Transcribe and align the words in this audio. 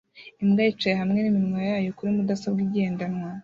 Imbwa 0.43 0.61
yicaye 0.67 0.95
hamwe 1.01 1.19
niminwa 1.21 1.59
yayo 1.69 1.89
kuri 1.97 2.09
mudasobwa 2.17 2.59
igendanwa 2.67 3.29